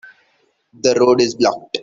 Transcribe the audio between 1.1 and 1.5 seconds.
is